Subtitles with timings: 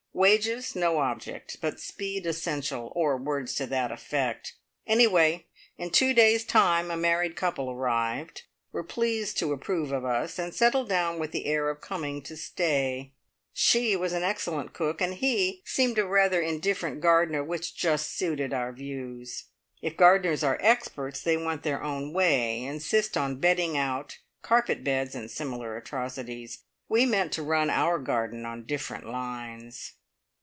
[0.13, 4.53] Wages no object, but speed essential, or words to that effect.
[4.85, 8.43] Anyway, in two days' time a married couple arrived,
[8.73, 12.35] were pleased to approve of us, and settled down with the air of coming to
[12.35, 13.13] stay.
[13.53, 18.53] She was an excellent cook, and he seemed a rather indifferent gardener, which just suited
[18.53, 19.45] our views.
[19.81, 25.15] If gardeners are experts they want their own way, insist on bedding out, carpet beds,
[25.15, 26.59] and similar atrocities.
[26.89, 29.93] We meant to run our garden on different lines!